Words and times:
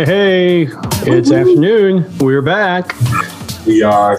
Hey, 0.00 0.64
hey, 0.64 0.72
it's 1.02 1.30
afternoon. 1.30 2.06
We're 2.16 2.40
back. 2.40 2.94
We 3.66 3.82
are. 3.82 4.18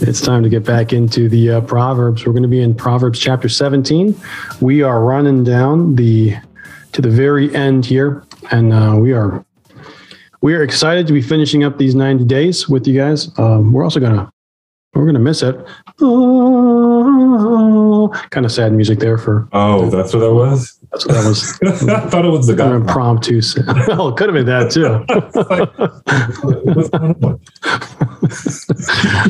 It's 0.00 0.20
time 0.20 0.44
to 0.44 0.48
get 0.48 0.64
back 0.64 0.92
into 0.92 1.28
the 1.28 1.50
uh, 1.50 1.60
Proverbs. 1.62 2.24
We're 2.24 2.32
going 2.32 2.44
to 2.44 2.48
be 2.48 2.60
in 2.60 2.72
Proverbs 2.72 3.18
chapter 3.18 3.48
17. 3.48 4.14
We 4.60 4.82
are 4.82 5.02
running 5.02 5.42
down 5.42 5.96
the 5.96 6.36
to 6.92 7.02
the 7.02 7.10
very 7.10 7.52
end 7.52 7.84
here, 7.84 8.22
and 8.52 8.72
uh, 8.72 8.94
we 8.96 9.12
are 9.12 9.44
we 10.40 10.54
are 10.54 10.62
excited 10.62 11.08
to 11.08 11.12
be 11.12 11.20
finishing 11.20 11.64
up 11.64 11.78
these 11.78 11.96
90 11.96 12.24
days 12.26 12.68
with 12.68 12.86
you 12.86 12.96
guys. 12.96 13.36
Um, 13.40 13.72
we're 13.72 13.82
also 13.82 13.98
gonna 13.98 14.30
we're 14.94 15.06
gonna 15.06 15.18
miss 15.18 15.42
it. 15.42 15.56
Oh, 16.00 17.91
kind 18.08 18.46
of 18.46 18.52
sad 18.52 18.72
music 18.72 18.98
there 18.98 19.18
for. 19.18 19.48
Oh, 19.52 19.90
that's 19.90 20.12
what 20.12 20.20
that 20.20 20.34
was. 20.34 20.78
That's 20.90 21.06
what 21.06 21.14
that 21.14 21.24
was. 21.26 21.88
I 21.88 22.08
thought 22.08 22.24
it 22.24 22.30
was 22.30 22.46
the 22.46 22.54
guy. 22.54 22.74
Impromptu. 22.74 23.40
well, 23.88 24.08
it 24.08 24.16
could 24.16 24.28
have 24.28 24.34
been 24.34 24.46
that 24.46 24.70
too. 24.70 24.86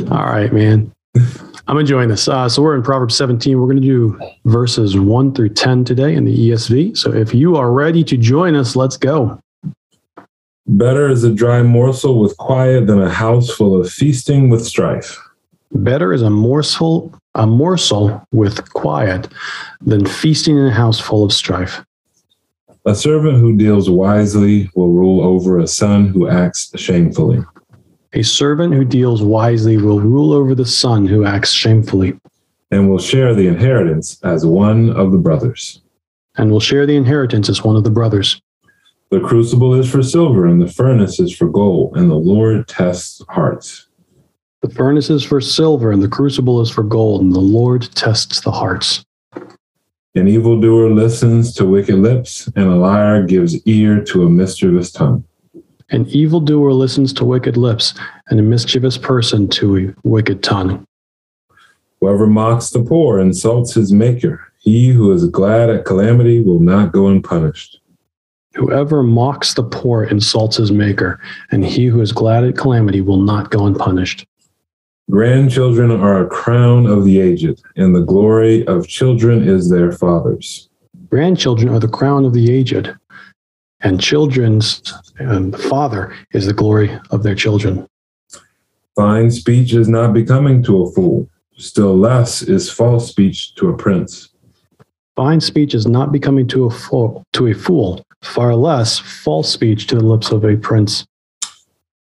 All 0.12 0.24
right, 0.24 0.52
man. 0.52 0.92
I'm 1.68 1.78
enjoying 1.78 2.08
this. 2.08 2.26
Uh, 2.26 2.48
so 2.48 2.62
we're 2.62 2.74
in 2.74 2.82
Proverbs 2.82 3.16
17. 3.16 3.58
We're 3.58 3.66
going 3.66 3.80
to 3.80 3.82
do 3.82 4.18
verses 4.44 4.98
1 4.98 5.34
through 5.34 5.50
10 5.50 5.84
today 5.84 6.14
in 6.14 6.24
the 6.24 6.50
ESV. 6.50 6.96
So 6.96 7.12
if 7.12 7.32
you 7.32 7.56
are 7.56 7.70
ready 7.70 8.02
to 8.04 8.16
join 8.16 8.56
us, 8.56 8.74
let's 8.74 8.96
go. 8.96 9.40
Better 10.66 11.08
is 11.08 11.24
a 11.24 11.32
dry 11.32 11.62
morsel 11.62 12.20
with 12.20 12.36
quiet 12.36 12.86
than 12.86 13.00
a 13.00 13.10
house 13.10 13.50
full 13.50 13.80
of 13.80 13.90
feasting 13.90 14.48
with 14.48 14.64
strife. 14.64 15.18
Better 15.72 16.12
is 16.12 16.22
a 16.22 16.30
morsel 16.30 17.14
a 17.34 17.46
morsel 17.46 18.26
with 18.32 18.72
quiet 18.72 19.28
than 19.80 20.06
feasting 20.06 20.56
in 20.56 20.66
a 20.66 20.72
house 20.72 21.00
full 21.00 21.24
of 21.24 21.32
strife. 21.32 21.84
A 22.84 22.94
servant 22.94 23.38
who 23.38 23.56
deals 23.56 23.88
wisely 23.88 24.68
will 24.74 24.90
rule 24.90 25.22
over 25.22 25.58
a 25.58 25.66
son 25.66 26.08
who 26.08 26.28
acts 26.28 26.72
shamefully. 26.78 27.44
A 28.12 28.22
servant 28.22 28.74
who 28.74 28.84
deals 28.84 29.22
wisely 29.22 29.76
will 29.76 30.00
rule 30.00 30.32
over 30.32 30.54
the 30.54 30.66
son 30.66 31.06
who 31.06 31.24
acts 31.24 31.52
shamefully. 31.52 32.18
And 32.70 32.90
will 32.90 32.98
share 32.98 33.34
the 33.34 33.46
inheritance 33.46 34.18
as 34.22 34.44
one 34.44 34.90
of 34.90 35.12
the 35.12 35.18
brothers. 35.18 35.80
And 36.36 36.50
will 36.50 36.60
share 36.60 36.86
the 36.86 36.96
inheritance 36.96 37.48
as 37.48 37.62
one 37.62 37.76
of 37.76 37.84
the 37.84 37.90
brothers. 37.90 38.42
The 39.10 39.20
crucible 39.20 39.74
is 39.74 39.90
for 39.90 40.02
silver, 40.02 40.46
and 40.46 40.60
the 40.60 40.66
furnace 40.66 41.20
is 41.20 41.36
for 41.36 41.48
gold, 41.48 41.96
and 41.96 42.10
the 42.10 42.14
Lord 42.14 42.66
tests 42.66 43.22
hearts. 43.28 43.86
The 44.62 44.70
furnace 44.70 45.10
is 45.10 45.24
for 45.24 45.40
silver, 45.40 45.90
and 45.90 46.00
the 46.00 46.08
crucible 46.08 46.60
is 46.60 46.70
for 46.70 46.84
gold, 46.84 47.20
and 47.20 47.32
the 47.32 47.40
Lord 47.40 47.88
tests 47.96 48.40
the 48.40 48.52
hearts. 48.52 49.04
An 50.14 50.28
evildoer 50.28 50.90
listens 50.90 51.52
to 51.54 51.66
wicked 51.66 51.96
lips, 51.96 52.48
and 52.54 52.66
a 52.66 52.76
liar 52.76 53.24
gives 53.24 53.60
ear 53.66 54.04
to 54.04 54.24
a 54.24 54.30
mischievous 54.30 54.92
tongue. 54.92 55.24
An 55.90 56.06
evildoer 56.06 56.72
listens 56.72 57.12
to 57.14 57.24
wicked 57.24 57.56
lips, 57.56 57.94
and 58.28 58.38
a 58.38 58.42
mischievous 58.42 58.96
person 58.96 59.48
to 59.48 59.78
a 59.78 59.94
wicked 60.04 60.44
tongue. 60.44 60.86
Whoever 62.00 62.28
mocks 62.28 62.70
the 62.70 62.84
poor 62.84 63.18
insults 63.18 63.74
his 63.74 63.92
maker. 63.92 64.40
He 64.58 64.90
who 64.90 65.10
is 65.12 65.26
glad 65.26 65.70
at 65.70 65.84
calamity 65.84 66.38
will 66.38 66.60
not 66.60 66.92
go 66.92 67.08
unpunished. 67.08 67.80
Whoever 68.54 69.02
mocks 69.02 69.54
the 69.54 69.64
poor 69.64 70.04
insults 70.04 70.56
his 70.56 70.70
maker, 70.70 71.18
and 71.50 71.64
he 71.64 71.86
who 71.86 72.00
is 72.00 72.12
glad 72.12 72.44
at 72.44 72.56
calamity 72.56 73.00
will 73.00 73.20
not 73.20 73.50
go 73.50 73.66
unpunished. 73.66 74.24
Grandchildren 75.12 75.90
are 75.90 76.24
a 76.24 76.26
crown 76.26 76.86
of 76.86 77.04
the 77.04 77.20
aged, 77.20 77.62
and 77.76 77.94
the 77.94 78.00
glory 78.00 78.66
of 78.66 78.88
children 78.88 79.46
is 79.46 79.68
their 79.68 79.92
fathers. 79.92 80.70
Grandchildren 81.10 81.68
are 81.68 81.78
the 81.78 81.86
crown 81.86 82.24
of 82.24 82.32
the 82.32 82.50
aged, 82.50 82.96
and 83.82 84.00
children's 84.00 84.82
and 85.18 85.54
father 85.54 86.16
is 86.32 86.46
the 86.46 86.54
glory 86.54 86.98
of 87.10 87.24
their 87.24 87.34
children. 87.34 87.86
Fine 88.96 89.30
speech 89.30 89.74
is 89.74 89.86
not 89.86 90.14
becoming 90.14 90.62
to 90.62 90.84
a 90.84 90.92
fool, 90.92 91.28
still 91.58 91.94
less 91.94 92.40
is 92.40 92.70
false 92.70 93.06
speech 93.06 93.54
to 93.56 93.68
a 93.68 93.76
prince. 93.76 94.30
Fine 95.14 95.42
speech 95.42 95.74
is 95.74 95.86
not 95.86 96.10
becoming 96.10 96.46
to 96.48 96.64
a 96.64 96.70
fool, 96.70 97.22
to 97.34 97.48
a 97.48 97.52
fool, 97.52 98.02
far 98.22 98.54
less 98.54 98.98
false 98.98 99.52
speech 99.52 99.88
to 99.88 99.96
the 99.96 100.06
lips 100.06 100.30
of 100.30 100.42
a 100.46 100.56
prince. 100.56 101.04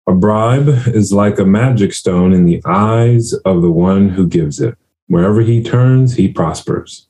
A 0.08 0.14
bribe 0.14 0.68
is 0.88 1.14
like 1.14 1.38
a 1.38 1.46
magic 1.46 1.94
stone 1.94 2.34
in 2.34 2.46
the 2.46 2.62
eyes 2.66 3.34
of 3.46 3.62
the 3.62 3.72
one 3.72 4.10
who 4.10 4.26
gives 4.26 4.60
it. 4.60 4.76
Wherever 5.08 5.42
he 5.42 5.64
turns, 5.64 6.16
he 6.16 6.28
prospers. 6.28 7.08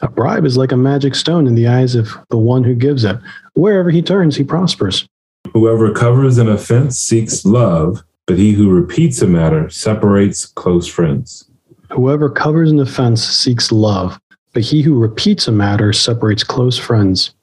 A 0.00 0.08
bribe 0.08 0.44
is 0.44 0.56
like 0.56 0.70
a 0.70 0.76
magic 0.76 1.16
stone 1.16 1.46
in 1.46 1.54
the 1.54 1.66
eyes 1.66 1.94
of 1.94 2.08
the 2.30 2.38
one 2.38 2.62
who 2.62 2.74
gives 2.74 3.04
it. 3.04 3.18
Wherever 3.54 3.90
he 3.90 4.00
turns, 4.00 4.36
he 4.36 4.44
prospers. 4.44 5.08
Whoever 5.52 5.92
covers 5.92 6.38
an 6.38 6.48
offense 6.48 6.98
seeks 6.98 7.44
love, 7.44 8.04
but 8.26 8.38
he 8.38 8.52
who 8.52 8.70
repeats 8.70 9.20
a 9.20 9.26
matter 9.26 9.68
separates 9.68 10.46
close 10.46 10.86
friends. 10.86 11.50
Whoever 11.90 12.30
covers 12.30 12.70
an 12.70 12.80
offense 12.80 13.24
seeks 13.24 13.72
love, 13.72 14.20
but 14.52 14.62
he 14.62 14.82
who 14.82 14.98
repeats 14.98 15.48
a 15.48 15.52
matter 15.52 15.92
separates 15.92 16.44
close 16.44 16.78
friends. 16.78 17.34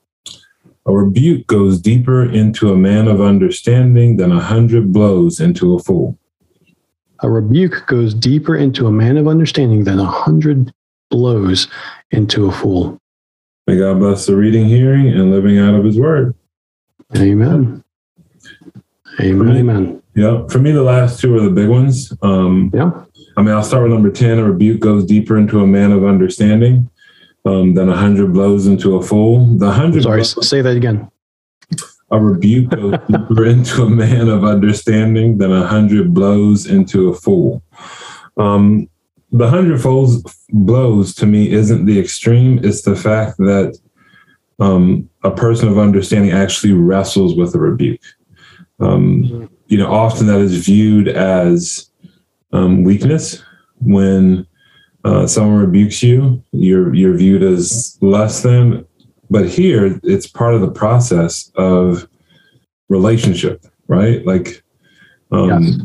A 0.88 0.92
rebuke 0.94 1.46
goes 1.48 1.80
deeper 1.80 2.24
into 2.26 2.72
a 2.72 2.76
man 2.78 3.08
of 3.08 3.22
understanding 3.22 4.18
than 4.18 4.32
a 4.32 4.40
hundred 4.40 4.92
blows 4.92 5.40
into 5.40 5.76
a 5.76 5.80
fool. 5.80 6.18
A 7.20 7.30
rebuke 7.30 7.86
goes 7.88 8.14
deeper 8.16 8.56
into 8.56 8.88
a 8.88 8.92
man 8.92 9.18
of 9.18 9.28
understanding 9.28 9.84
than 9.84 10.00
a 10.00 10.06
hundred 10.06 10.74
blows 11.12 11.68
into 12.10 12.48
a 12.48 12.52
fool. 12.52 13.00
May 13.68 13.78
God 13.78 14.00
bless 14.00 14.26
the 14.26 14.36
reading, 14.36 14.66
hearing, 14.66 15.08
and 15.08 15.30
living 15.32 15.60
out 15.60 15.76
of 15.76 15.86
his 15.86 16.00
word. 16.00 16.34
Amen. 17.16 17.84
Amen. 19.20 19.48
me- 19.54 19.60
Amen. 19.60 20.02
Yeah. 20.16 20.48
For 20.48 20.58
me, 20.60 20.72
the 20.72 20.82
last 20.84 21.20
two 21.20 21.36
are 21.38 21.42
the 21.42 21.50
big 21.52 21.70
ones. 21.70 22.12
Um, 22.24 22.72
Yeah. 22.74 22.92
I 23.38 23.42
mean, 23.44 23.54
I'll 23.54 23.64
start 23.64 23.84
with 23.84 23.94
number 23.94 24.10
10. 24.10 24.40
A 24.40 24.44
rebuke 24.44 24.80
goes 24.80 25.06
deeper 25.06 25.38
into 25.38 25.60
a 25.62 25.68
man 25.68 25.92
of 25.92 26.04
understanding 26.04 26.90
um, 27.46 27.74
than 27.74 27.90
a 27.90 27.96
hundred 27.96 28.34
blows 28.34 28.68
into 28.68 28.96
a 28.96 29.02
fool. 29.02 29.46
The 29.58 29.72
hundred 29.72 30.04
Sorry, 30.04 30.18
blows- 30.20 30.48
say 30.48 30.62
that 30.62 30.76
again. 30.76 31.10
A 32.12 32.20
rebuke 32.20 32.72
goes 32.72 33.00
deeper 33.10 33.46
into 33.46 33.84
a 33.84 33.90
man 33.90 34.28
of 34.28 34.44
understanding 34.44 35.38
than 35.38 35.52
a 35.52 35.66
hundred 35.66 36.14
blows 36.14 36.66
into 36.66 37.10
a 37.10 37.16
fool. 37.16 37.64
Um, 38.38 38.90
the 39.32 39.50
hundred 39.50 39.82
folds 39.82 40.22
blows 40.50 41.16
to 41.16 41.26
me 41.26 41.52
isn't 41.52 41.86
the 41.86 42.00
extreme; 42.00 42.60
it's 42.64 42.82
the 42.82 42.96
fact 42.96 43.38
that 43.38 43.78
um, 44.60 45.10
a 45.24 45.32
person 45.32 45.70
of 45.70 45.78
understanding 45.78 46.32
actually 46.32 46.74
wrestles 46.74 47.36
with 47.36 47.56
a 47.56 47.60
rebuke. 47.60 48.02
Um, 48.80 49.50
you 49.68 49.78
know, 49.78 49.92
often 49.92 50.28
that 50.28 50.42
is 50.42 50.66
viewed 50.66 51.08
as 51.08 51.90
um, 52.52 52.84
weakness 52.84 53.42
when 53.80 54.46
uh, 55.04 55.28
someone 55.28 55.60
rebukes 55.60 56.04
you. 56.04 56.44
You're 56.52 56.94
you're 56.94 57.16
viewed 57.16 57.44
as 57.44 57.98
less 58.02 58.44
than 58.44 58.86
but 59.32 59.48
here 59.48 60.00
it's 60.04 60.28
part 60.28 60.54
of 60.54 60.62
the 60.62 60.70
process 60.70 61.52
of 61.56 62.08
relationship 62.90 63.66
right 63.88 64.24
like 64.26 64.62
um 65.32 65.64
Yes. 65.64 65.82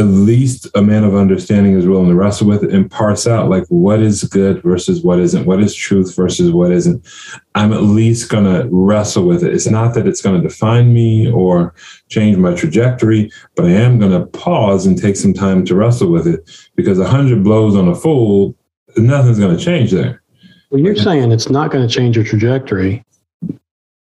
At 0.00 0.06
least 0.06 0.66
a 0.74 0.80
man 0.82 1.04
of 1.04 1.14
understanding 1.14 1.74
is 1.74 1.86
willing 1.86 2.08
to 2.08 2.14
wrestle 2.14 2.46
with 2.46 2.64
it 2.64 2.72
and 2.72 2.90
parse 2.90 3.26
out 3.26 3.50
like 3.50 3.64
what 3.68 4.00
is 4.00 4.24
good 4.24 4.62
versus 4.62 5.02
what 5.02 5.18
isn't 5.18 5.44
what 5.44 5.60
is 5.60 5.74
truth 5.74 6.16
versus 6.16 6.50
what 6.50 6.72
isn't 6.72 7.06
i'm 7.54 7.72
at 7.72 7.82
least 7.82 8.30
going 8.30 8.44
to 8.44 8.66
wrestle 8.72 9.24
with 9.24 9.44
it 9.44 9.52
it's 9.52 9.68
not 9.68 9.92
that 9.94 10.06
it's 10.06 10.22
going 10.22 10.40
to 10.40 10.48
define 10.48 10.94
me 10.94 11.30
or 11.30 11.74
change 12.08 12.36
my 12.38 12.54
trajectory 12.54 13.30
but 13.54 13.66
i 13.66 13.70
am 13.70 13.98
going 13.98 14.10
to 14.10 14.26
pause 14.38 14.86
and 14.86 15.00
take 15.00 15.16
some 15.16 15.34
time 15.34 15.64
to 15.64 15.74
wrestle 15.74 16.10
with 16.10 16.26
it 16.26 16.68
because 16.74 16.98
a 16.98 17.06
hundred 17.06 17.44
blows 17.44 17.76
on 17.76 17.86
a 17.88 17.94
fool 17.94 18.56
nothing's 18.96 19.38
going 19.38 19.56
to 19.56 19.62
change 19.62 19.90
there 19.90 20.22
Well, 20.70 20.80
you're 20.80 20.96
saying 20.96 21.32
it's 21.32 21.50
not 21.50 21.70
going 21.70 21.86
to 21.86 21.92
change 21.92 22.16
your 22.16 22.24
trajectory. 22.24 23.04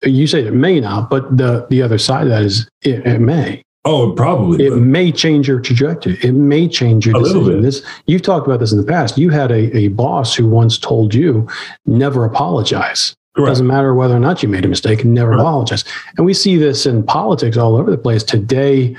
You 0.04 0.26
say 0.26 0.44
it 0.44 0.52
may 0.52 0.80
not, 0.80 1.10
but 1.10 1.36
the, 1.36 1.66
the 1.70 1.82
other 1.82 1.98
side 1.98 2.24
of 2.24 2.28
that 2.28 2.42
is 2.42 2.68
it, 2.82 3.06
it 3.06 3.20
may. 3.20 3.64
Oh 3.84 4.12
probably 4.12 4.66
It 4.66 4.76
may 4.76 5.12
change 5.12 5.48
your 5.48 5.60
trajectory. 5.60 6.18
It 6.22 6.32
may 6.32 6.68
change 6.68 7.06
your 7.06 7.16
A 7.16 7.18
little 7.20 7.42
decision. 7.42 7.60
bit. 7.60 7.66
This 7.66 7.82
you've 8.06 8.22
talked 8.22 8.46
about 8.46 8.60
this 8.60 8.72
in 8.72 8.78
the 8.78 8.84
past. 8.84 9.16
You 9.18 9.30
had 9.30 9.50
a, 9.50 9.76
a 9.76 9.88
boss 9.88 10.34
who 10.34 10.48
once 10.48 10.78
told 10.78 11.14
you 11.14 11.46
never 11.86 12.24
apologize. 12.24 13.14
Correct. 13.36 13.50
Doesn't 13.50 13.66
matter 13.66 13.94
whether 13.94 14.16
or 14.16 14.20
not 14.20 14.42
you 14.42 14.48
made 14.48 14.64
a 14.64 14.68
mistake, 14.68 15.04
never 15.04 15.30
Right. 15.30 15.40
apologize. 15.40 15.84
And 16.16 16.26
we 16.26 16.34
see 16.34 16.56
this 16.56 16.86
in 16.86 17.02
politics 17.04 17.56
all 17.56 17.76
over 17.76 17.90
the 17.90 17.96
place 17.98 18.24
today, 18.24 18.96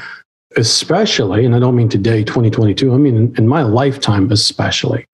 especially, 0.56 1.46
and 1.46 1.54
I 1.56 1.60
don't 1.60 1.76
mean 1.76 1.90
today, 1.90 2.24
2022, 2.24 2.94
I 2.94 2.98
mean 2.98 3.16
in, 3.18 3.36
in 3.38 3.48
my 3.48 3.64
lifetime, 3.64 4.32
especially. 4.32 5.06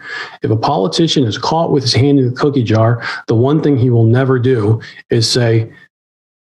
If 0.44 0.52
a 0.52 0.56
politician 0.58 1.24
is 1.24 1.38
caught 1.38 1.72
with 1.72 1.84
his 1.84 1.94
hand 1.94 2.20
in 2.20 2.30
the 2.30 2.36
cookie 2.40 2.64
jar, 2.64 3.04
the 3.28 3.36
one 3.36 3.62
thing 3.64 3.78
he 3.78 3.90
will 3.90 4.06
never 4.06 4.38
do 4.40 4.80
is 5.10 5.30
say, 5.30 5.72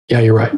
Yeah, 0.08 0.19
you're 0.19 0.36
right. 0.36 0.54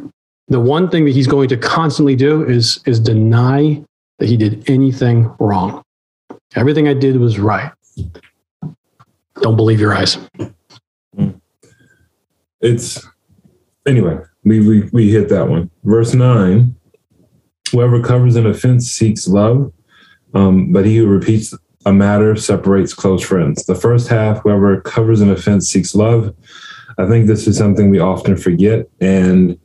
The 0.50 0.60
one 0.60 0.90
thing 0.90 1.06
that 1.06 1.13
he's 1.13 1.28
going 1.28 1.50
to 1.50 1.57
constantly 1.57 2.16
do 2.16 2.44
is 2.44 2.80
is 2.86 3.00
deny 3.00 3.84
that 4.18 4.28
he 4.28 4.36
did 4.36 4.69
anything 4.69 5.34
wrong. 5.40 5.84
Everything 6.56 6.88
I 6.88 6.94
did 6.94 7.18
was 7.18 7.40
right. 7.40 7.72
Don't 9.42 9.56
believe 9.56 9.80
your 9.80 9.94
eyes. 9.94 10.18
it's 12.62 13.07
anyway 13.88 14.19
we, 14.44 14.60
we, 14.60 14.90
we 14.92 15.12
hit 15.12 15.30
that 15.30 15.50
one. 15.50 15.69
Verse 15.84 16.13
9 16.13 16.75
Whoever 17.72 18.01
covers 18.01 18.36
an 18.36 18.48
offense 18.48 18.90
seeks 18.90 19.28
love, 19.28 19.72
um, 20.34 20.72
but 20.72 20.86
he 20.86 20.98
who 20.98 21.06
repeats 21.06 21.54
a 21.86 21.94
matter 21.94 22.36
separates 22.36 22.96
close 22.96 23.24
friends. 23.24 23.63
The 23.66 23.75
first 23.75 24.07
half, 24.07 24.42
whoever 24.42 24.81
covers 24.81 25.22
an 25.22 25.30
offense 25.30 25.69
seeks 25.69 25.94
love. 25.94 26.36
I 26.98 27.07
think 27.07 27.28
this 27.28 27.48
is 27.48 27.57
something 27.57 27.92
we 27.92 28.00
often 28.00 28.36
forget 28.36 28.88
and 29.00 29.57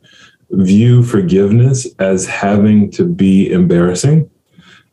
view 0.51 1.03
forgiveness 1.03 1.87
as 1.99 2.25
having 2.25 2.91
to 2.91 3.05
be 3.05 3.51
embarrassing. 3.51 4.29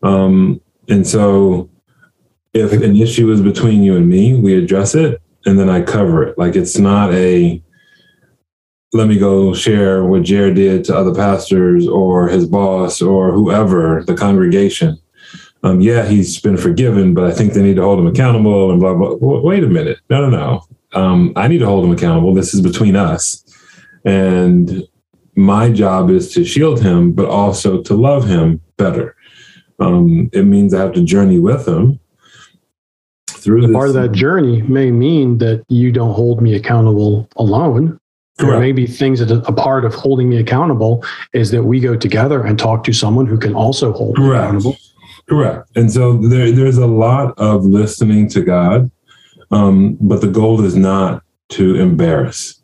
Um, 0.03 0.61
and 0.89 1.07
so 1.07 1.71
if 2.55 2.73
an 2.73 2.97
issue 2.97 3.31
is 3.31 3.41
between 3.41 3.83
you 3.83 3.97
and 3.97 4.09
me, 4.09 4.35
we 4.35 4.55
address 4.55 4.95
it 4.95 5.21
and 5.47 5.59
then 5.59 5.69
I 5.69 5.83
cover 5.83 6.23
it. 6.23 6.39
Like 6.39 6.57
it's 6.57 6.79
not 6.79 7.13
a 7.15 7.63
let 8.95 9.09
me 9.09 9.19
go 9.19 9.55
share 9.55 10.05
what 10.05 10.23
Jared 10.23 10.57
did 10.57 10.85
to 10.85 10.97
other 10.97 11.15
pastors 11.15 11.89
or 11.89 12.29
his 12.29 12.47
boss 12.47 13.01
or 13.01 13.33
whoever, 13.33 14.05
the 14.07 14.15
congregation. 14.15 14.99
Um, 15.63 15.81
yeah, 15.81 16.05
he's 16.05 16.41
been 16.41 16.59
forgiven, 16.59 17.15
but 17.15 17.25
I 17.25 17.33
think 17.33 17.53
they 17.53 17.63
need 17.63 17.77
to 17.77 17.83
hold 17.83 18.01
him 18.01 18.07
accountable 18.07 18.71
and 18.71 18.81
blah, 18.81 18.95
blah. 18.95 19.15
Wait 19.15 19.65
a 19.65 19.69
minute. 19.69 19.99
No, 20.11 20.29
no, 20.29 20.31
no. 20.31 21.01
Um, 21.01 21.33
I 21.37 21.49
need 21.49 21.59
to 21.59 21.67
hold 21.67 21.87
him 21.87 21.93
accountable. 21.93 22.35
This 22.35 22.53
is 22.53 22.61
between 22.61 22.97
us. 22.97 23.43
And 24.05 24.87
my 25.35 25.71
job 25.71 26.11
is 26.11 26.33
to 26.35 26.45
shield 26.45 26.83
him, 26.83 27.13
but 27.13 27.29
also 27.29 27.83
to 27.83 27.95
love 27.95 28.27
him 28.27 28.61
better. 28.77 29.17
Um, 29.79 30.31
it 30.33 30.45
means 30.45 30.75
I 30.75 30.81
have 30.81 30.93
to 30.93 31.03
journey 31.03 31.39
with 31.39 31.67
him 31.67 31.99
through 33.29 33.73
part 33.73 33.89
of 33.89 33.95
that 33.95 34.13
journey 34.13 34.63
may 34.63 34.93
mean 34.93 35.39
that 35.39 35.65
you 35.69 35.91
don't 35.91 36.15
hold 36.15 36.41
me 36.41 36.55
accountable 36.55 37.29
alone 37.37 37.99
Correct. 38.39 38.57
Or 38.57 38.61
maybe 38.61 38.87
things 38.87 39.21
that 39.21 39.31
a 39.31 39.53
part 39.53 39.85
of 39.85 39.95
holding 39.95 40.29
me 40.29 40.39
accountable 40.39 41.05
is 41.35 41.51
that 41.51 41.63
we 41.63 41.81
go 41.81 41.95
together 41.95 42.45
and 42.45 42.59
talk 42.59 42.83
to 42.85 42.93
someone 42.93 43.27
who 43.27 43.39
can 43.39 43.55
also 43.55 43.93
hold 43.93 44.17
Correct. 44.17 44.33
me 44.33 44.59
accountable. 44.59 44.77
Correct. 45.29 45.69
And 45.77 45.93
so 45.93 46.17
there, 46.17 46.51
there's 46.51 46.79
a 46.79 46.87
lot 46.87 47.39
of 47.39 47.65
listening 47.65 48.29
to 48.31 48.43
God, 48.43 48.91
um, 49.51 49.99
but 50.01 50.23
the 50.23 50.29
goal 50.29 50.65
is 50.65 50.75
not 50.75 51.23
to 51.51 51.77
embarrass. 51.77 52.62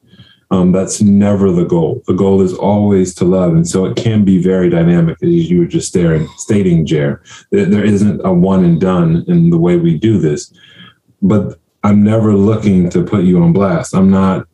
Um, 0.50 0.72
that's 0.72 1.02
never 1.02 1.52
the 1.52 1.66
goal. 1.66 2.02
The 2.06 2.14
goal 2.14 2.40
is 2.40 2.54
always 2.54 3.14
to 3.16 3.26
love, 3.26 3.52
and 3.52 3.68
so 3.68 3.84
it 3.84 3.96
can 3.96 4.24
be 4.24 4.42
very 4.42 4.70
dynamic, 4.70 5.22
as 5.22 5.50
you 5.50 5.58
were 5.58 5.66
just 5.66 5.88
staring, 5.88 6.26
stating, 6.38 6.86
Jer. 6.86 7.22
There 7.50 7.84
isn't 7.84 8.22
a 8.24 8.32
one 8.32 8.64
and 8.64 8.80
done 8.80 9.24
in 9.28 9.50
the 9.50 9.58
way 9.58 9.76
we 9.76 9.98
do 9.98 10.18
this, 10.18 10.52
but 11.20 11.60
I'm 11.84 12.02
never 12.02 12.34
looking 12.34 12.88
to 12.90 13.04
put 13.04 13.24
you 13.24 13.42
on 13.42 13.52
blast. 13.52 13.94
I'm 13.94 14.10
not 14.10 14.46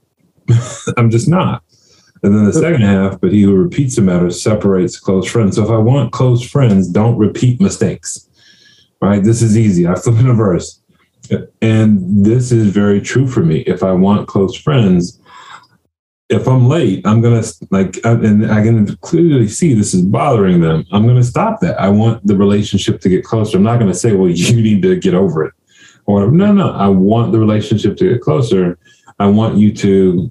I'm 0.97 1.11
just 1.11 1.29
not. 1.29 1.63
And 2.23 2.35
then 2.35 2.45
the 2.45 2.53
second 2.53 2.81
half, 2.81 3.21
but 3.21 3.33
he 3.33 3.43
who 3.43 3.55
repeats 3.55 3.99
a 3.99 4.03
matter 4.03 4.31
separates 4.31 4.99
close 4.99 5.31
friends. 5.31 5.57
So 5.57 5.65
if 5.65 5.71
I 5.71 5.77
want 5.77 6.13
close 6.13 6.43
friends, 6.49 6.89
don't 6.89 7.19
repeat 7.19 7.61
mistakes. 7.61 8.29
Right? 9.03 9.23
This 9.23 9.43
is 9.43 9.59
easy. 9.59 9.87
I 9.87 9.95
flip 9.95 10.17
in 10.21 10.29
a 10.29 10.35
verse. 10.35 10.81
And 11.61 12.25
this 12.25 12.53
is 12.53 12.69
very 12.69 13.01
true 13.01 13.27
for 13.27 13.41
me. 13.41 13.61
If 13.61 13.83
I 13.83 13.93
want 13.93 14.29
close 14.29 14.57
friends, 14.57 15.21
if 16.35 16.49
I'm 16.49 16.67
late, 16.67 17.07
I'm 17.07 17.21
gonna 17.21 17.43
like, 17.71 17.99
and 18.05 18.51
I 18.51 18.63
can 18.63 18.97
clearly 18.97 19.49
see 19.49 19.75
this 19.75 19.95
is 19.95 20.03
bothering 20.03 20.61
them. 20.61 20.85
I'm 20.93 21.07
gonna 21.07 21.25
stop 21.25 21.61
that. 21.61 21.81
I 21.81 21.89
want 21.89 22.27
the 22.27 22.37
relationship 22.37 23.01
to 23.01 23.09
get 23.09 23.25
closer. 23.25 23.57
I'm 23.57 23.63
not 23.63 23.79
gonna 23.79 23.95
say, 23.95 24.15
well, 24.15 24.29
you 24.31 24.55
need 24.55 24.83
to 24.83 24.97
get 24.97 25.15
over 25.15 25.45
it, 25.45 25.55
or 26.07 26.31
no, 26.31 26.53
no. 26.53 26.71
I 26.73 26.89
want 26.89 27.33
the 27.33 27.39
relationship 27.39 27.97
to 27.99 28.09
get 28.11 28.21
closer. 28.21 28.79
I 29.19 29.27
want 29.27 29.59
you 29.59 29.73
to 29.75 30.31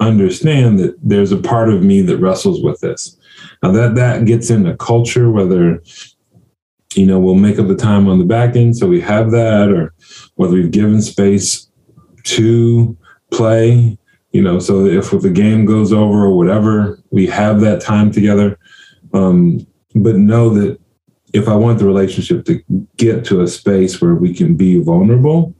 understand 0.00 0.78
that 0.78 0.96
there's 1.02 1.32
a 1.32 1.38
part 1.38 1.68
of 1.68 1.82
me 1.82 2.02
that 2.02 2.18
wrestles 2.18 2.62
with 2.62 2.80
this. 2.80 3.16
Now 3.62 3.72
that 3.72 3.94
that 3.94 4.26
gets 4.26 4.50
into 4.50 4.76
culture, 4.76 5.30
whether 5.30 5.82
you 6.94 7.06
know 7.06 7.18
we'll 7.18 7.34
make 7.34 7.58
up 7.58 7.68
the 7.68 7.76
time 7.76 8.08
on 8.08 8.18
the 8.18 8.24
back 8.24 8.56
end, 8.56 8.76
so 8.76 8.86
we 8.86 9.00
have 9.00 9.30
that, 9.32 9.68
or 9.70 9.94
whether 10.36 10.54
we've 10.54 10.70
given 10.70 11.00
space 11.02 11.70
to 12.24 12.96
play. 13.32 13.98
You 14.32 14.42
know, 14.42 14.58
so 14.58 14.84
if, 14.84 15.12
if 15.12 15.22
the 15.22 15.30
game 15.30 15.64
goes 15.64 15.92
over 15.92 16.24
or 16.26 16.36
whatever, 16.36 17.00
we 17.10 17.26
have 17.28 17.60
that 17.60 17.80
time 17.80 18.10
together. 18.10 18.58
Um, 19.14 19.66
but 19.94 20.16
know 20.16 20.50
that 20.50 20.78
if 21.32 21.48
I 21.48 21.54
want 21.54 21.78
the 21.78 21.86
relationship 21.86 22.44
to 22.46 22.62
get 22.96 23.24
to 23.26 23.42
a 23.42 23.48
space 23.48 24.00
where 24.00 24.14
we 24.14 24.34
can 24.34 24.56
be 24.56 24.80
vulnerable, 24.80 25.54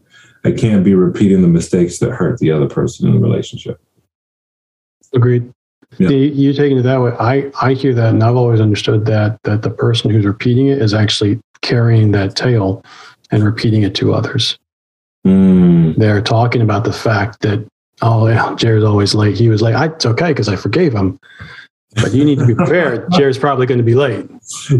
I 0.44 0.52
can't 0.52 0.84
be 0.84 0.94
repeating 0.94 1.42
the 1.42 1.48
mistakes 1.48 1.98
that 1.98 2.12
hurt 2.12 2.38
the 2.38 2.52
other 2.52 2.68
person 2.68 3.08
in 3.08 3.14
the 3.14 3.20
relationship. 3.20 3.80
Agreed. 5.14 5.52
Yeah. 5.98 6.08
You, 6.08 6.50
are 6.50 6.54
taking 6.54 6.78
it 6.78 6.82
that 6.82 7.00
way. 7.00 7.12
I, 7.18 7.50
I 7.60 7.74
hear 7.74 7.94
that, 7.94 8.10
and 8.10 8.22
I've 8.22 8.36
always 8.36 8.60
understood 8.60 9.06
that 9.06 9.38
that 9.44 9.62
the 9.62 9.70
person 9.70 10.10
who's 10.10 10.26
repeating 10.26 10.66
it 10.68 10.82
is 10.82 10.92
actually 10.92 11.40
carrying 11.62 12.12
that 12.12 12.36
tale 12.36 12.84
and 13.30 13.44
repeating 13.44 13.82
it 13.82 13.94
to 13.96 14.12
others. 14.12 14.58
Mm. 15.26 15.96
They're 15.96 16.22
talking 16.22 16.62
about 16.62 16.84
the 16.84 16.92
fact 16.92 17.40
that 17.40 17.66
oh 18.02 18.28
yeah, 18.28 18.54
Jared's 18.56 18.84
always 18.84 19.14
late. 19.14 19.36
He 19.36 19.48
was 19.48 19.62
like, 19.62 19.74
I, 19.74 19.86
it's 19.86 20.06
okay 20.06 20.28
because 20.28 20.48
I 20.48 20.56
forgave 20.56 20.94
him. 20.94 21.18
But 21.94 22.12
you 22.12 22.24
need 22.24 22.38
to 22.38 22.46
be 22.46 22.54
prepared. 22.54 23.10
Jared's 23.12 23.38
probably 23.38 23.64
going 23.64 23.78
to 23.78 23.84
be 23.84 23.94
late. 23.94 24.28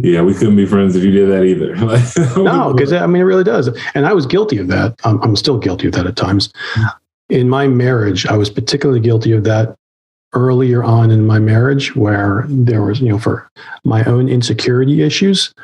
Yeah, 0.03 0.21
we 0.21 0.35
couldn't 0.35 0.57
be 0.57 0.67
friends 0.67 0.97
if 0.97 1.03
you 1.03 1.11
did 1.11 1.31
that 1.31 1.45
either. 1.45 1.75
no, 2.43 2.75
because 2.75 2.93
I 2.93 3.07
mean, 3.07 3.23
it 3.23 3.25
really 3.25 3.45
does. 3.45 3.69
And 3.95 4.07
I 4.07 4.13
was 4.13 4.27
guilty 4.27 4.59
of 4.59 4.69
that. 4.69 5.01
I'm, 5.05 5.21
I'm 5.23 5.35
still 5.35 5.59
guilty 5.59 5.87
of 5.87 5.95
that 5.95 6.07
at 6.07 6.17
times. 6.17 6.53
In 7.31 7.49
my 7.49 7.69
marriage, 7.69 8.27
I 8.27 8.37
was 8.37 8.51
particularly 8.51 9.01
guilty 9.01 9.33
of 9.33 9.45
that 9.45 9.77
earlier 10.35 10.85
on 10.85 11.11
in 11.11 11.27
my 11.27 11.39
marriage 11.39 11.97
where 11.97 12.45
there 12.49 12.83
was, 12.83 13.01
you 13.01 13.09
know, 13.09 13.19
for 13.19 13.49
my 13.85 14.05
own 14.05 14.29
insecurity 14.29 15.03
issues, 15.03 15.55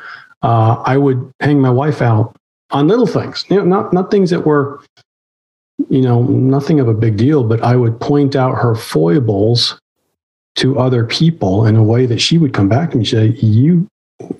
uh, 0.41 0.81
I 0.85 0.97
would 0.97 1.31
hang 1.39 1.61
my 1.61 1.69
wife 1.69 2.01
out 2.01 2.35
on 2.71 2.87
little 2.87 3.05
things, 3.05 3.45
you 3.49 3.57
know, 3.57 3.63
not, 3.63 3.93
not 3.93 4.09
things 4.09 4.31
that 4.31 4.45
were, 4.45 4.81
you 5.89 6.01
know, 6.01 6.23
nothing 6.23 6.79
of 6.79 6.87
a 6.87 6.93
big 6.93 7.17
deal, 7.17 7.43
but 7.43 7.61
I 7.63 7.75
would 7.75 7.99
point 7.99 8.35
out 8.35 8.55
her 8.55 8.75
foibles 8.75 9.79
to 10.55 10.77
other 10.77 11.05
people 11.05 11.65
in 11.65 11.75
a 11.75 11.83
way 11.83 12.05
that 12.05 12.21
she 12.21 12.37
would 12.37 12.53
come 12.53 12.69
back 12.69 12.91
to 12.91 12.97
me 12.97 13.01
and 13.01 13.07
say, 13.07 13.27
you, 13.45 13.87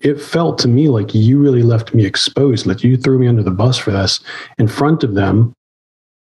it 0.01 0.21
felt 0.21 0.59
to 0.59 0.67
me 0.67 0.87
like 0.87 1.13
you 1.15 1.39
really 1.39 1.63
left 1.63 1.93
me 1.93 2.05
exposed, 2.05 2.65
like 2.65 2.83
you 2.83 2.97
threw 2.97 3.17
me 3.17 3.27
under 3.27 3.43
the 3.43 3.51
bus 3.51 3.77
for 3.77 3.91
this 3.91 4.19
in 4.57 4.67
front 4.67 5.03
of 5.03 5.15
them 5.15 5.53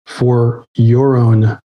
for 0.06 0.64
your 0.76 1.16
own 1.16 1.58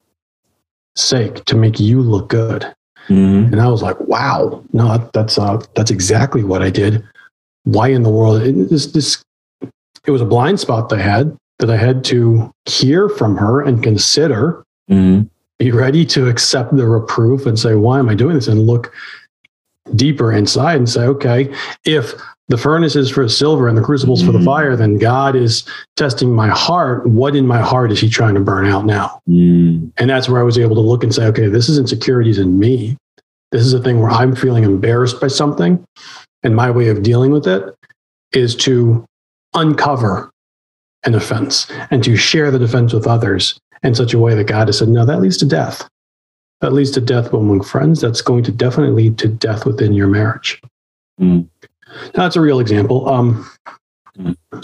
sake 0.95 1.43
to 1.45 1.55
make 1.55 1.79
you 1.79 2.01
look 2.01 2.29
good. 2.29 2.63
Mm-hmm. 3.07 3.51
And 3.53 3.61
I 3.61 3.67
was 3.67 3.81
like, 3.81 3.99
wow, 4.01 4.63
no, 4.71 5.09
that's 5.13 5.37
uh, 5.37 5.61
that's 5.75 5.91
exactly 5.91 6.43
what 6.43 6.61
I 6.61 6.69
did. 6.69 7.03
Why 7.65 7.89
in 7.89 8.03
the 8.03 8.09
world? 8.09 8.41
It, 8.41 8.69
this, 8.69 8.87
this, 8.87 9.21
it 10.05 10.11
was 10.11 10.21
a 10.21 10.25
blind 10.25 10.59
spot 10.59 10.89
they 10.89 11.01
had 11.01 11.37
that 11.59 11.69
I 11.69 11.77
had 11.77 12.03
to 12.05 12.51
hear 12.65 13.09
from 13.09 13.37
her 13.37 13.61
and 13.61 13.81
consider, 13.83 14.63
mm-hmm. 14.89 15.23
be 15.59 15.71
ready 15.71 16.05
to 16.07 16.27
accept 16.27 16.75
the 16.75 16.85
reproof 16.85 17.45
and 17.45 17.57
say, 17.57 17.75
why 17.75 17.99
am 17.99 18.09
I 18.09 18.15
doing 18.15 18.35
this? 18.35 18.47
And 18.47 18.61
look 18.61 18.93
deeper 19.95 20.31
inside 20.31 20.77
and 20.77 20.89
say, 20.89 21.01
okay, 21.01 21.53
if 21.85 22.13
the 22.49 22.57
furnace 22.57 22.95
is 22.95 23.09
for 23.09 23.27
silver 23.29 23.67
and 23.67 23.77
the 23.77 23.81
crucibles 23.81 24.19
mm-hmm. 24.19 24.27
for 24.27 24.31
the 24.33 24.39
mm-hmm. 24.39 24.47
fire, 24.47 24.75
then 24.75 24.97
God 24.97 25.35
is 25.35 25.67
testing 25.95 26.33
my 26.33 26.49
heart. 26.49 27.07
What 27.07 27.35
in 27.35 27.47
my 27.47 27.61
heart 27.61 27.91
is 27.91 27.99
He 27.99 28.09
trying 28.09 28.33
to 28.33 28.41
burn 28.41 28.65
out 28.65 28.85
now? 28.85 29.21
Mm. 29.29 29.91
And 29.97 30.09
that's 30.09 30.27
where 30.27 30.41
I 30.41 30.43
was 30.43 30.57
able 30.57 30.75
to 30.75 30.81
look 30.81 31.03
and 31.03 31.13
say, 31.13 31.25
okay, 31.27 31.47
this 31.47 31.69
is 31.69 31.77
insecurities 31.77 32.39
in 32.39 32.59
me. 32.59 32.97
This 33.51 33.61
is 33.61 33.73
a 33.73 33.79
thing 33.79 34.01
where 34.01 34.09
I'm 34.09 34.35
feeling 34.35 34.63
embarrassed 34.63 35.21
by 35.21 35.27
something. 35.27 35.83
And 36.43 36.55
my 36.55 36.69
way 36.69 36.89
of 36.89 37.03
dealing 37.03 37.31
with 37.31 37.47
it 37.47 37.73
is 38.33 38.55
to 38.57 39.05
uncover 39.53 40.32
an 41.05 41.15
offense 41.15 41.67
and 41.91 42.03
to 42.03 42.15
share 42.15 42.51
the 42.51 42.59
defense 42.59 42.93
with 42.93 43.07
others 43.07 43.59
in 43.83 43.95
such 43.95 44.13
a 44.13 44.19
way 44.19 44.33
that 44.35 44.45
God 44.45 44.67
has 44.67 44.77
said, 44.77 44.87
no, 44.87 45.05
that 45.05 45.21
leads 45.21 45.37
to 45.37 45.45
death. 45.45 45.87
That 46.61 46.71
leads 46.71 46.91
to 46.91 47.01
death 47.01 47.33
among 47.33 47.61
friends. 47.63 47.99
That's 47.99 48.21
going 48.21 48.43
to 48.45 48.51
definitely 48.51 48.95
lead 48.95 49.17
to 49.19 49.27
death 49.27 49.65
within 49.65 49.93
your 49.93 50.07
marriage. 50.07 50.61
Mm. 51.19 51.47
That's 52.13 52.35
a 52.35 52.41
real 52.41 52.59
example, 52.59 53.07
um, 53.09 53.49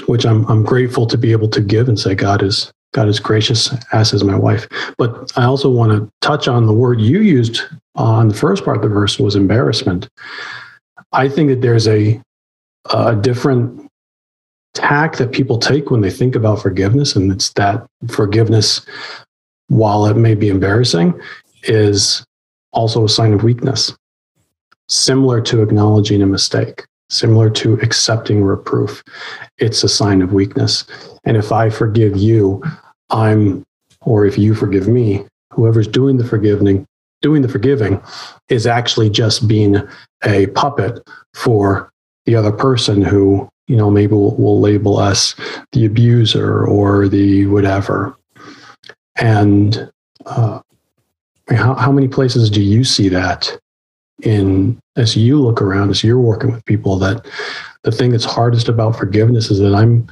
which 0.05 0.25
I'm 0.25 0.45
I'm 0.45 0.63
grateful 0.63 1.05
to 1.07 1.17
be 1.17 1.31
able 1.31 1.49
to 1.49 1.61
give 1.61 1.89
and 1.89 1.99
say 1.99 2.15
God 2.15 2.41
is 2.41 2.71
God 2.93 3.07
is 3.07 3.19
gracious, 3.19 3.73
as 3.91 4.13
is 4.13 4.23
my 4.23 4.37
wife. 4.37 4.67
But 4.97 5.31
I 5.35 5.43
also 5.43 5.69
want 5.69 5.91
to 5.91 6.11
touch 6.21 6.47
on 6.47 6.65
the 6.65 6.73
word 6.73 7.01
you 7.01 7.19
used 7.21 7.61
on 7.95 8.29
the 8.29 8.33
first 8.33 8.63
part 8.63 8.77
of 8.77 8.83
the 8.83 8.89
verse 8.89 9.19
was 9.19 9.35
embarrassment. 9.35 10.07
I 11.11 11.27
think 11.27 11.49
that 11.49 11.61
there's 11.61 11.87
a 11.87 12.21
a 12.91 13.15
different 13.15 13.88
tack 14.73 15.17
that 15.17 15.31
people 15.31 15.57
take 15.57 15.91
when 15.91 16.01
they 16.01 16.11
think 16.11 16.35
about 16.35 16.61
forgiveness, 16.61 17.15
and 17.15 17.31
it's 17.31 17.53
that 17.53 17.85
forgiveness, 18.07 18.85
while 19.67 20.05
it 20.05 20.17
may 20.17 20.35
be 20.35 20.49
embarrassing, 20.49 21.19
is 21.63 22.23
also 22.71 23.05
a 23.05 23.09
sign 23.09 23.33
of 23.33 23.43
weakness, 23.43 23.95
similar 24.87 25.41
to 25.41 25.61
acknowledging 25.61 26.21
a 26.21 26.27
mistake 26.27 26.85
similar 27.09 27.49
to 27.49 27.73
accepting 27.81 28.43
reproof. 28.43 29.03
It's 29.57 29.83
a 29.83 29.89
sign 29.89 30.21
of 30.21 30.33
weakness. 30.33 30.85
And 31.25 31.35
if 31.35 31.51
I 31.51 31.69
forgive 31.69 32.15
you, 32.15 32.63
I'm, 33.09 33.63
or 34.01 34.25
if 34.25 34.37
you 34.37 34.53
forgive 34.53 34.87
me, 34.87 35.25
whoever's 35.51 35.87
doing 35.87 36.17
the 36.17 36.25
forgiving 36.25 36.85
doing 37.21 37.41
the 37.41 37.49
forgiving 37.49 38.01
is 38.47 38.65
actually 38.65 39.09
just 39.09 39.45
being 39.45 39.75
a 40.23 40.47
puppet 40.47 41.05
for 41.33 41.91
the 42.25 42.33
other 42.33 42.51
person 42.51 43.01
who 43.01 43.49
you 43.69 43.75
know 43.75 43.89
maybe 43.89 44.13
will, 44.13 44.35
will 44.35 44.59
label 44.59 44.97
us 44.97 45.35
the 45.71 45.85
abuser 45.85 46.65
or 46.65 47.07
the 47.07 47.45
whatever. 47.45 48.17
And 49.15 49.91
uh, 50.25 50.61
how, 51.49 51.75
how 51.75 51.91
many 51.91 52.07
places 52.07 52.49
do 52.49 52.61
you 52.61 52.83
see 52.83 53.09
that 53.09 53.57
in 54.23 54.79
as 54.97 55.15
you 55.15 55.39
look 55.39 55.61
around 55.61 55.91
as 55.91 56.03
you're 56.03 56.19
working 56.19 56.51
with 56.51 56.65
people 56.65 56.97
that 56.97 57.25
the 57.83 57.91
thing 57.91 58.11
that's 58.11 58.25
hardest 58.25 58.67
about 58.67 58.97
forgiveness 58.97 59.49
is 59.49 59.59
that 59.59 59.73
i'm 59.73 60.05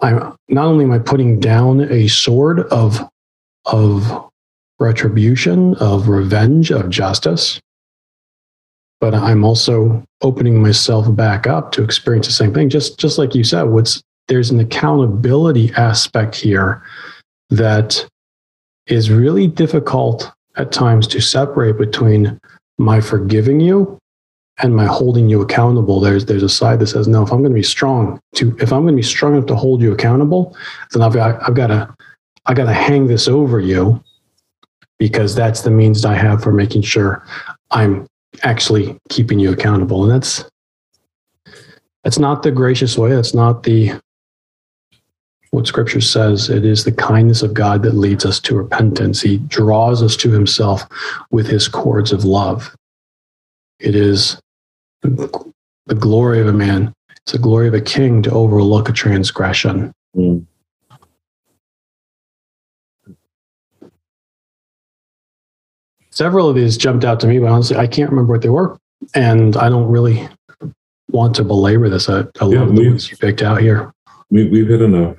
i'm 0.00 0.36
not 0.48 0.66
only 0.66 0.84
am 0.84 0.92
i 0.92 0.98
putting 0.98 1.40
down 1.40 1.80
a 1.92 2.06
sword 2.06 2.60
of 2.68 3.00
of 3.64 4.30
retribution 4.78 5.74
of 5.76 6.06
revenge 6.06 6.70
of 6.70 6.88
justice 6.88 7.60
but 9.02 9.14
i'm 9.14 9.44
also 9.44 10.02
opening 10.22 10.62
myself 10.62 11.14
back 11.14 11.46
up 11.46 11.72
to 11.72 11.82
experience 11.82 12.26
the 12.26 12.32
same 12.32 12.54
thing 12.54 12.70
just 12.70 12.98
just 12.98 13.18
like 13.18 13.34
you 13.34 13.44
said 13.44 13.64
what's 13.64 14.00
there's 14.28 14.50
an 14.50 14.60
accountability 14.60 15.70
aspect 15.76 16.34
here 16.34 16.82
that 17.50 18.06
is 18.86 19.10
really 19.10 19.46
difficult 19.46 20.32
at 20.56 20.72
times 20.72 21.06
to 21.08 21.20
separate 21.20 21.76
between 21.76 22.38
my 22.78 23.00
forgiving 23.00 23.60
you 23.60 23.98
and 24.58 24.76
my 24.76 24.86
holding 24.86 25.28
you 25.28 25.40
accountable. 25.40 26.00
There's 26.00 26.26
there's 26.26 26.42
a 26.42 26.48
side 26.48 26.78
that 26.80 26.88
says, 26.88 27.08
no, 27.08 27.22
if 27.22 27.32
I'm 27.32 27.38
going 27.38 27.52
to 27.52 27.54
be 27.54 27.62
strong 27.62 28.20
to 28.36 28.56
if 28.60 28.72
I'm 28.72 28.82
going 28.82 28.94
to 28.94 29.00
be 29.00 29.02
strong 29.02 29.34
enough 29.34 29.46
to 29.46 29.56
hold 29.56 29.82
you 29.82 29.92
accountable, 29.92 30.56
then 30.92 31.02
I've 31.02 31.14
got 31.14 31.42
I've 31.48 31.54
got 31.54 31.68
to 31.68 31.94
I 32.46 32.54
got 32.54 32.66
to 32.66 32.72
hang 32.72 33.06
this 33.06 33.28
over 33.28 33.60
you 33.60 34.02
because 34.98 35.34
that's 35.34 35.62
the 35.62 35.70
means 35.70 36.04
I 36.04 36.14
have 36.14 36.42
for 36.42 36.52
making 36.52 36.82
sure 36.82 37.24
I'm 37.70 38.06
actually 38.42 38.98
keeping 39.08 39.38
you 39.38 39.52
accountable. 39.52 40.02
And 40.02 40.12
that's 40.12 40.44
that's 42.04 42.18
not 42.18 42.42
the 42.42 42.50
gracious 42.50 42.98
way. 42.98 43.10
That's 43.10 43.34
not 43.34 43.62
the 43.62 43.92
what 45.50 45.66
scripture 45.66 46.00
says 46.00 46.48
it 46.48 46.64
is 46.64 46.84
the 46.84 46.92
kindness 46.92 47.42
of 47.42 47.52
God 47.52 47.82
that 47.82 47.94
leads 47.94 48.24
us 48.24 48.40
to 48.40 48.56
repentance. 48.56 49.20
He 49.20 49.36
draws 49.38 50.02
us 50.02 50.16
to 50.16 50.30
himself 50.30 50.84
with 51.30 51.46
his 51.46 51.68
cords 51.68 52.10
of 52.10 52.24
love. 52.24 52.74
It 53.78 53.94
is 53.94 54.40
the 55.02 55.94
glory 55.94 56.40
of 56.40 56.46
a 56.46 56.52
man, 56.52 56.94
it's 57.10 57.32
the 57.32 57.38
glory 57.38 57.68
of 57.68 57.74
a 57.74 57.80
king 57.80 58.22
to 58.22 58.30
overlook 58.30 58.88
a 58.88 58.92
transgression. 58.92 59.92
Mm. 60.16 60.46
Several 66.12 66.46
of 66.46 66.54
these 66.54 66.76
jumped 66.76 67.06
out 67.06 67.20
to 67.20 67.26
me, 67.26 67.38
but 67.38 67.48
honestly, 67.48 67.76
I 67.76 67.86
can't 67.86 68.10
remember 68.10 68.34
what 68.34 68.42
they 68.42 68.50
were. 68.50 68.78
And 69.14 69.56
I 69.56 69.70
don't 69.70 69.90
really 69.90 70.28
want 71.08 71.34
to 71.36 71.44
belabor 71.44 71.88
this. 71.88 72.06
I, 72.06 72.20
I 72.38 72.44
love 72.44 72.52
yeah, 72.52 72.64
the 72.66 72.88
ones 72.90 73.10
you 73.10 73.16
picked 73.16 73.40
out 73.40 73.62
here. 73.62 73.94
We, 74.30 74.46
we've 74.50 74.68
hit 74.68 74.82
enough. 74.82 75.16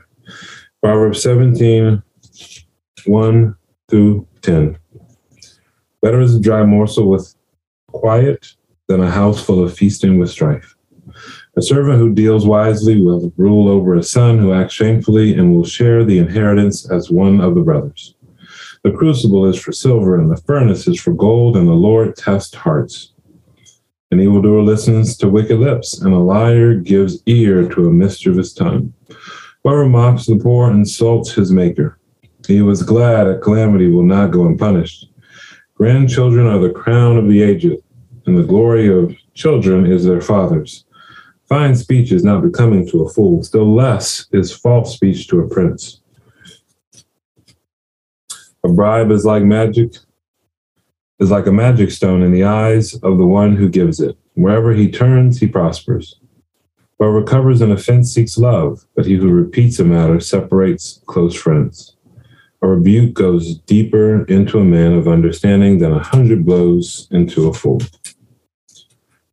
Proverbs 0.83 1.23
17, 1.23 2.03
1 3.05 3.55
through 3.89 4.27
10. 4.43 4.77
Better 6.03 6.21
is 6.21 6.35
a 6.35 6.39
dry 6.39 6.63
morsel 6.63 7.09
with 7.09 7.33
quiet 7.87 8.53
than 8.87 9.01
a 9.01 9.09
house 9.09 9.43
full 9.43 9.63
of 9.63 9.73
feasting 9.75 10.19
with 10.19 10.29
strife. 10.29 10.75
A 11.57 11.61
servant 11.63 11.97
who 11.97 12.13
deals 12.13 12.45
wisely 12.45 13.01
will 13.01 13.33
rule 13.35 13.67
over 13.67 13.95
a 13.95 14.03
son 14.03 14.37
who 14.37 14.53
acts 14.53 14.75
shamefully 14.75 15.33
and 15.33 15.55
will 15.55 15.65
share 15.65 16.03
the 16.03 16.19
inheritance 16.19 16.89
as 16.91 17.09
one 17.09 17.41
of 17.41 17.55
the 17.55 17.61
brothers. 17.61 18.13
The 18.83 18.91
crucible 18.91 19.45
is 19.45 19.57
for 19.57 19.71
silver, 19.71 20.19
and 20.19 20.29
the 20.29 20.41
furnace 20.41 20.87
is 20.87 20.99
for 20.99 21.13
gold, 21.13 21.55
and 21.55 21.69
the 21.69 21.73
Lord 21.73 22.17
tests 22.17 22.53
hearts. 22.53 23.13
An 24.11 24.19
evildoer 24.19 24.61
listens 24.61 25.15
to 25.17 25.29
wicked 25.29 25.57
lips, 25.57 26.01
and 26.01 26.13
a 26.13 26.19
liar 26.19 26.75
gives 26.75 27.23
ear 27.25 27.67
to 27.69 27.87
a 27.87 27.93
mischievous 27.93 28.53
tongue. 28.53 28.93
Whoever 29.63 29.87
mocks 29.87 30.25
the 30.25 30.35
poor 30.35 30.69
insults 30.69 31.31
his 31.31 31.51
maker. 31.51 31.97
He 32.45 32.61
was 32.61 32.83
glad 32.83 33.23
that 33.23 33.41
calamity 33.41 33.89
will 33.89 34.03
not 34.03 34.31
go 34.31 34.45
unpunished. 34.45 35.07
Grandchildren 35.75 36.45
are 36.45 36.59
the 36.59 36.69
crown 36.69 37.15
of 37.15 37.29
the 37.29 37.41
aged, 37.41 37.77
and 38.25 38.37
the 38.37 38.43
glory 38.43 38.87
of 38.87 39.15
children 39.33 39.85
is 39.85 40.03
their 40.03 40.21
fathers. 40.21 40.83
Fine 41.47 41.75
speech 41.75 42.11
is 42.11 42.25
not 42.25 42.43
becoming 42.43 42.85
to 42.89 43.03
a 43.03 43.09
fool, 43.09 43.43
still 43.43 43.73
less 43.73 44.27
is 44.33 44.51
false 44.51 44.93
speech 44.93 45.27
to 45.29 45.39
a 45.39 45.47
prince. 45.47 46.01
A 48.65 48.69
bribe 48.69 49.11
is 49.11 49.25
like 49.25 49.43
magic, 49.43 49.93
is 51.19 51.31
like 51.31 51.47
a 51.47 51.51
magic 51.51 51.91
stone 51.91 52.21
in 52.21 52.31
the 52.31 52.45
eyes 52.45 52.93
of 52.95 53.17
the 53.17 53.25
one 53.25 53.55
who 53.55 53.67
gives 53.67 53.99
it. 53.99 54.17
Wherever 54.35 54.73
he 54.73 54.89
turns, 54.89 55.39
he 55.39 55.47
prospers. 55.47 56.19
Whoever 56.97 57.19
recovers 57.19 57.59
an 57.59 57.71
offense 57.71 58.13
seeks 58.13 58.37
love, 58.37 58.85
but 58.95 59.05
he 59.05 59.15
who 59.15 59.29
repeats 59.29 59.79
a 59.79 59.83
matter 59.83 60.19
separates 60.21 61.01
close 61.07 61.35
friends. 61.35 61.97
A 62.61 62.67
rebuke 62.67 63.13
goes 63.13 63.57
deeper 63.57 64.23
into 64.25 64.59
a 64.59 64.63
man 64.63 64.93
of 64.93 65.09
understanding 65.09 65.79
than 65.79 65.91
a 65.91 66.01
hundred 66.01 66.45
blows 66.45 67.09
into 67.11 67.49
a 67.49 67.53
fool. 67.53 67.81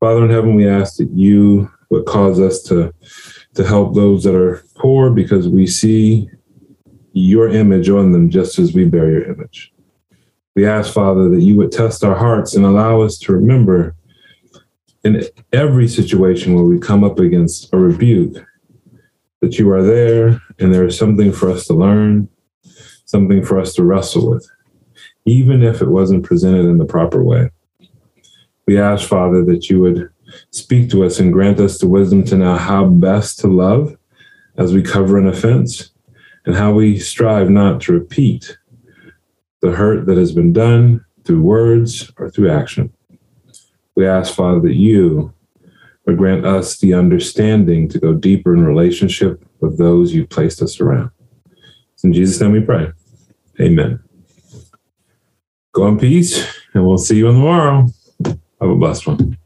Father 0.00 0.24
in 0.24 0.30
heaven, 0.30 0.56
we 0.56 0.68
ask 0.68 0.96
that 0.96 1.10
you 1.12 1.70
would 1.90 2.06
cause 2.06 2.40
us 2.40 2.62
to, 2.64 2.92
to 3.54 3.64
help 3.64 3.94
those 3.94 4.24
that 4.24 4.34
are 4.34 4.64
poor 4.74 5.10
because 5.10 5.48
we 5.48 5.68
see 5.68 6.28
your 7.12 7.48
image 7.48 7.88
on 7.88 8.12
them 8.12 8.30
just 8.30 8.58
as 8.58 8.74
we 8.74 8.84
bear 8.84 9.10
your 9.10 9.24
image. 9.24 9.72
We 10.54 10.66
ask, 10.66 10.92
Father, 10.92 11.28
that 11.28 11.42
you 11.42 11.56
would 11.56 11.72
test 11.72 12.04
our 12.04 12.16
hearts 12.16 12.54
and 12.54 12.64
allow 12.64 13.00
us 13.00 13.18
to 13.20 13.32
remember 13.32 13.94
in 15.04 15.24
every 15.52 15.88
situation 15.88 16.54
where 16.54 16.64
we 16.64 16.78
come 16.78 17.04
up 17.04 17.18
against 17.18 17.72
a 17.72 17.78
rebuke, 17.78 18.44
that 19.40 19.58
you 19.58 19.70
are 19.70 19.82
there 19.82 20.40
and 20.58 20.74
there 20.74 20.84
is 20.84 20.98
something 20.98 21.32
for 21.32 21.50
us 21.50 21.66
to 21.66 21.72
learn, 21.72 22.28
something 23.06 23.44
for 23.44 23.58
us 23.58 23.72
to 23.74 23.84
wrestle 23.84 24.30
with, 24.30 24.48
even 25.24 25.62
if 25.62 25.80
it 25.80 25.88
wasn't 25.88 26.24
presented 26.24 26.66
in 26.66 26.78
the 26.78 26.84
proper 26.84 27.24
way. 27.24 27.50
We 28.66 28.78
ask, 28.78 29.08
Father, 29.08 29.44
that 29.46 29.70
you 29.70 29.80
would 29.80 30.10
speak 30.50 30.90
to 30.90 31.04
us 31.04 31.18
and 31.18 31.32
grant 31.32 31.58
us 31.58 31.78
the 31.78 31.88
wisdom 31.88 32.22
to 32.24 32.36
know 32.36 32.56
how 32.56 32.86
best 32.86 33.38
to 33.40 33.48
love 33.48 33.96
as 34.58 34.74
we 34.74 34.82
cover 34.82 35.18
an 35.18 35.26
offense 35.26 35.90
and 36.46 36.56
how 36.56 36.72
we 36.72 36.98
strive 36.98 37.50
not 37.50 37.80
to 37.82 37.92
repeat 37.92 38.56
the 39.62 39.72
hurt 39.72 40.06
that 40.06 40.16
has 40.16 40.32
been 40.32 40.52
done 40.52 41.04
through 41.24 41.42
words 41.42 42.10
or 42.16 42.30
through 42.30 42.50
action. 42.50 42.92
We 43.94 44.06
ask, 44.06 44.34
Father, 44.34 44.60
that 44.60 44.74
you 44.74 45.34
would 46.06 46.16
grant 46.16 46.46
us 46.46 46.78
the 46.78 46.94
understanding 46.94 47.88
to 47.88 47.98
go 47.98 48.14
deeper 48.14 48.54
in 48.54 48.64
relationship 48.64 49.44
with 49.60 49.78
those 49.78 50.14
you've 50.14 50.30
placed 50.30 50.62
us 50.62 50.80
around. 50.80 51.10
It's 51.92 52.04
in 52.04 52.12
Jesus' 52.12 52.40
name 52.40 52.52
we 52.52 52.60
pray. 52.60 52.92
Amen. 53.60 54.02
Go 55.72 55.86
in 55.86 55.98
peace, 55.98 56.44
and 56.72 56.86
we'll 56.86 56.98
see 56.98 57.18
you 57.18 57.26
tomorrow. 57.26 57.86
Have 58.24 58.70
a 58.70 58.74
blessed 58.74 59.06
one. 59.06 59.36